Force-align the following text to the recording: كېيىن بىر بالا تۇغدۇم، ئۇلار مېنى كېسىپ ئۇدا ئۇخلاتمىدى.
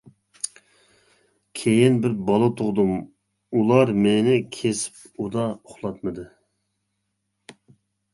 كېيىن 1.59 1.99
بىر 2.05 2.15
بالا 2.29 2.47
تۇغدۇم، 2.61 2.89
ئۇلار 3.59 3.91
مېنى 4.05 4.39
كېسىپ 4.55 5.21
ئۇدا 5.27 5.45
ئۇخلاتمىدى. 5.69 6.25